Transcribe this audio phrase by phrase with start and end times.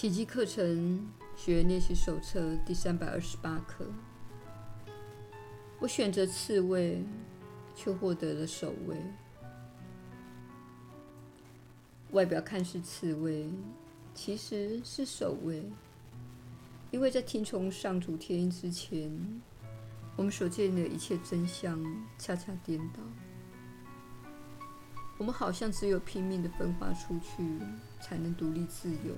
[0.00, 3.84] 奇迹课程学练习手册第三百二十八课。
[5.80, 7.02] 我选择刺猬，
[7.74, 8.96] 却获得了守卫。
[12.12, 13.50] 外表看似刺猬，
[14.14, 15.64] 其实是守卫。
[16.92, 19.10] 因为在听从上主天音之前，
[20.14, 21.76] 我们所见的一切真相
[22.16, 23.00] 恰恰颠倒。
[25.18, 27.42] 我们好像只有拼命的分化出去，
[28.00, 29.12] 才能独立自由。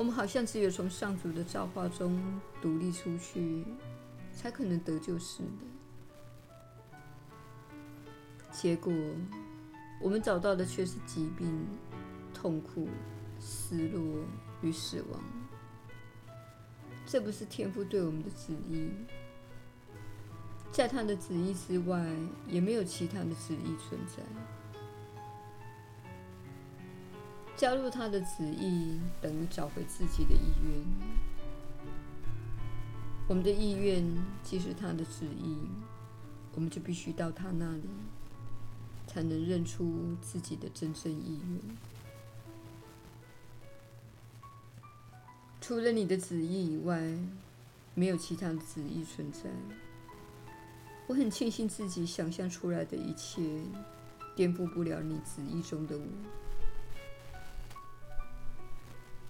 [0.00, 2.18] 我们好像只有从上主的造化中
[2.62, 3.66] 独立出去，
[4.32, 5.66] 才可能得救似的。
[8.50, 8.90] 结果，
[10.00, 11.66] 我们找到的却是疾病、
[12.32, 12.88] 痛苦、
[13.38, 14.24] 失落
[14.62, 15.20] 与死亡。
[17.04, 18.88] 这不是天父对我们的旨意，
[20.72, 22.02] 在他的旨意之外，
[22.48, 24.22] 也没有其他的旨意存在。
[27.60, 30.82] 加入他的旨意，等于找回自己的意愿。
[33.28, 34.02] 我们的意愿
[34.42, 35.58] 既是他的旨意，
[36.54, 37.82] 我们就必须到他那里，
[39.06, 41.60] 才能认出自己的真正意愿。
[45.60, 46.98] 除了你的旨意以外，
[47.94, 49.50] 没有其他的旨意存在。
[51.08, 53.42] 我很庆幸自己想象出来的一切，
[54.34, 56.06] 颠覆不了你旨意中的我。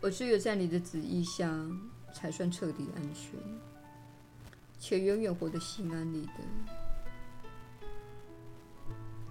[0.02, 1.54] 我只有在你的旨意下，
[2.14, 3.38] 才算彻底安全，
[4.78, 6.32] 且永远活得心安理得。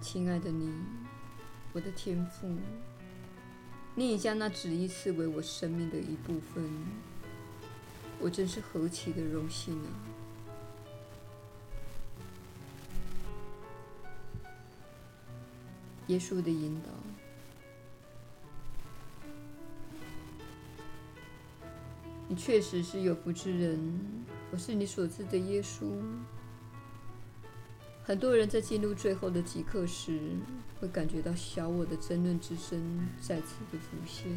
[0.00, 0.72] 亲爱的你，
[1.72, 2.56] 我的天父，
[3.96, 6.64] 你已将那旨意视为我生命的一部分，
[8.20, 9.90] 我真是何其的荣幸啊！
[16.06, 17.09] 耶稣的引导。
[22.30, 23.98] 你确实是有福之人，
[24.52, 25.90] 我是你所知的耶稣。
[28.04, 30.20] 很多人在进入最后的极刻时，
[30.80, 34.30] 会感觉到小我的争论之声再次的浮现。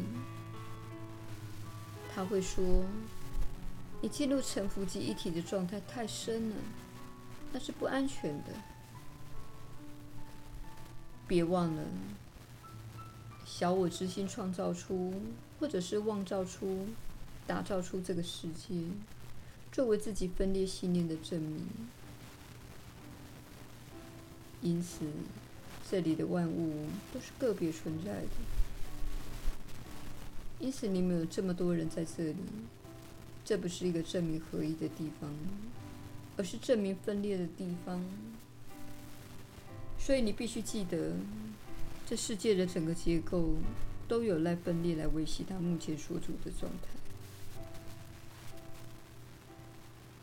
[2.12, 2.64] 他会说
[4.02, 6.56] ：“你进入沉浮及一体的状态太深了，
[7.52, 8.50] 那是不安全的。”
[11.28, 11.84] 别忘了，
[13.46, 15.14] 小我之心创造出，
[15.60, 16.88] 或者是妄造出。
[17.46, 18.74] 打造出这个世界，
[19.70, 21.66] 作为自己分裂信念的证明。
[24.62, 25.04] 因此，
[25.90, 28.28] 这里的万物都是个别存在的。
[30.58, 32.36] 因此，你们有这么多人在这里，
[33.44, 35.30] 这不是一个证明合一的地方，
[36.38, 38.02] 而是证明分裂的地方。
[39.98, 41.12] 所以，你必须记得，
[42.06, 43.54] 这世界的整个结构
[44.08, 46.88] 都有赖分裂来维系它目前所处的状态。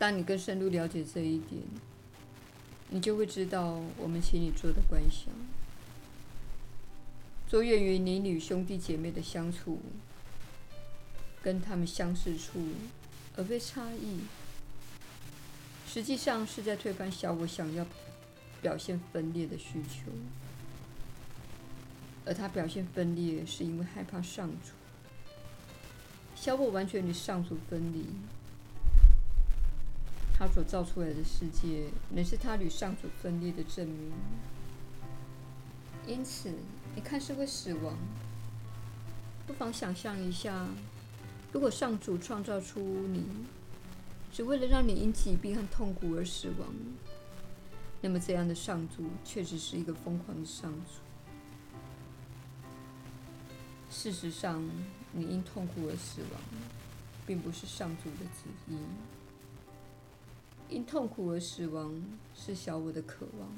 [0.01, 1.61] 当你更深入了解这一点，
[2.89, 5.31] 你就会知道我们请你做的观想，
[7.47, 9.79] 着眼于你与兄弟姐妹的相处，
[11.43, 12.59] 跟他们相似处，
[13.37, 14.21] 而非差异。
[15.87, 17.85] 实际上是在推翻小我想要
[18.59, 20.11] 表现分裂的需求，
[22.25, 24.71] 而他表现分裂是因为害怕上主。
[26.33, 28.07] 小我完全与上主分离。
[30.41, 34.11] 他所造出来的世界，乃是他与上主分裂的证明。
[36.07, 36.51] 因此，
[36.95, 37.95] 你看似会死亡，
[39.45, 40.65] 不妨想象一下，
[41.51, 43.23] 如果上主创造出你，
[44.33, 46.73] 只为了让你因疾病和痛苦而死亡，
[48.01, 51.01] 那么这样的上主确实是一个疯狂的上主。
[53.91, 54.67] 事实上，
[55.11, 56.41] 你因痛苦而死亡，
[57.27, 58.77] 并不是上主的旨意。
[60.71, 62.01] 因痛苦而死亡
[62.33, 63.49] 是小我的渴望，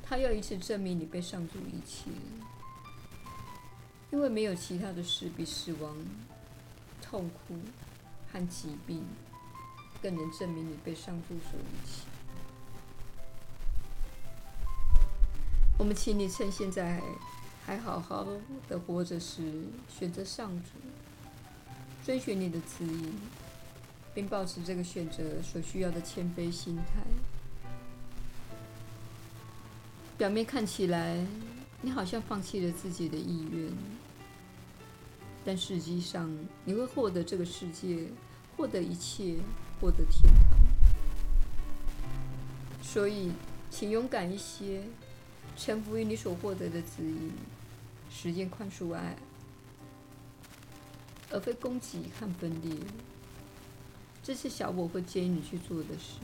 [0.00, 2.46] 他又一次证明你被上主遗弃了，
[4.12, 5.96] 因为没有其他的事比死亡、
[7.02, 7.58] 痛苦
[8.32, 9.04] 和疾病
[10.00, 12.02] 更能证明你被上主所遗弃。
[15.78, 17.02] 我们请你趁现在
[17.66, 18.24] 还好好
[18.68, 20.70] 的活着时，选择上主，
[22.04, 23.14] 遵循你的指引。
[24.14, 27.02] 并保持这个选择所需要的谦卑心态。
[30.18, 31.26] 表面看起来，
[31.80, 33.72] 你好像放弃了自己的意愿，
[35.44, 36.30] 但实际上，
[36.64, 38.06] 你会获得这个世界，
[38.56, 39.36] 获得一切，
[39.80, 40.58] 获得天堂。
[42.82, 43.32] 所以，
[43.70, 44.82] 请勇敢一些，
[45.56, 47.32] 臣服于你所获得的指引，
[48.10, 49.16] 实践宽恕爱，
[51.30, 52.76] 而非攻击和分裂。
[54.22, 56.20] 这是小我会建议你去做的事。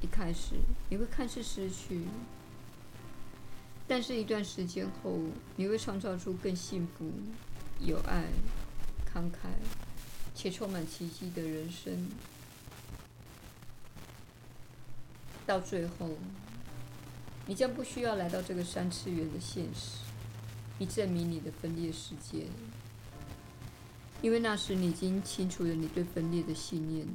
[0.00, 0.54] 一开始
[0.88, 2.02] 你会看似失去，
[3.86, 5.18] 但是一段时间后，
[5.56, 7.10] 你会创造出更幸福、
[7.80, 8.24] 有爱、
[9.12, 9.48] 慷慨
[10.34, 12.08] 且充满奇迹的人生。
[15.46, 16.10] 到最后，
[17.46, 19.98] 你将不需要来到这个三次元的现实，
[20.78, 22.46] 以证明你的分裂世界，
[24.26, 27.06] 因为那时你已经清除了你对分裂的信念。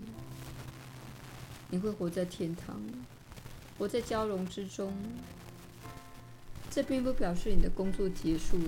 [1.70, 2.82] 你会活在天堂，
[3.78, 4.94] 活在交融之中。
[6.70, 8.64] 这并不表示你的工作结束了。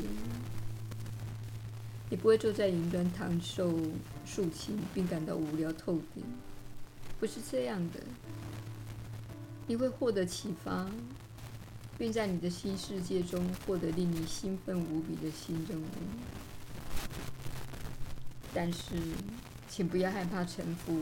[2.10, 3.80] 你不会坐在云端躺受
[4.26, 6.22] 竖琴，并感到无聊透顶。
[7.22, 8.02] 不是这样的。
[9.68, 10.86] 你会获得启发，
[11.98, 15.86] 并在你的新世界中获得令你兴奋无比的新任务。
[18.54, 18.96] 但是，
[19.68, 21.00] 请不要害怕臣服。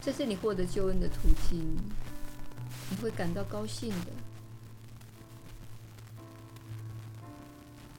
[0.00, 1.76] 这是你获得救恩的途径，
[2.90, 4.06] 你会感到高兴的。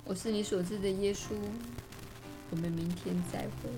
[0.05, 1.35] 我是你所知的耶稣，
[2.49, 3.69] 我们明天再会。